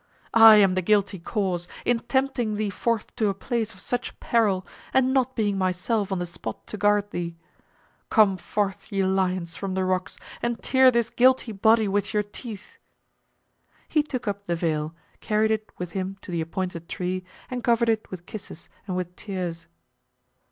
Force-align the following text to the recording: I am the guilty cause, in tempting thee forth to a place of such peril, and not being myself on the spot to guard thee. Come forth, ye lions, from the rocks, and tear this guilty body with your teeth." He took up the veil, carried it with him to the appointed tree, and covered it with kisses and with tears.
I 0.33 0.55
am 0.55 0.73
the 0.73 0.81
guilty 0.81 1.19
cause, 1.19 1.67
in 1.85 1.99
tempting 1.99 2.55
thee 2.55 2.71
forth 2.71 3.15
to 3.17 3.27
a 3.27 3.35
place 3.35 3.75
of 3.75 3.79
such 3.79 4.19
peril, 4.19 4.65
and 4.95 5.13
not 5.13 5.35
being 5.35 5.59
myself 5.59 6.11
on 6.11 6.17
the 6.17 6.25
spot 6.25 6.65
to 6.65 6.75
guard 6.77 7.11
thee. 7.11 7.37
Come 8.09 8.35
forth, 8.37 8.91
ye 8.91 9.05
lions, 9.05 9.55
from 9.55 9.75
the 9.75 9.85
rocks, 9.85 10.17
and 10.41 10.59
tear 10.63 10.89
this 10.89 11.11
guilty 11.11 11.51
body 11.51 11.87
with 11.87 12.15
your 12.15 12.23
teeth." 12.23 12.79
He 13.87 14.01
took 14.01 14.27
up 14.27 14.47
the 14.47 14.55
veil, 14.55 14.95
carried 15.19 15.51
it 15.51 15.69
with 15.77 15.91
him 15.91 16.17
to 16.23 16.31
the 16.31 16.41
appointed 16.41 16.89
tree, 16.89 17.23
and 17.51 17.63
covered 17.63 17.87
it 17.87 18.09
with 18.09 18.25
kisses 18.25 18.69
and 18.87 18.95
with 18.97 19.15
tears. 19.15 19.67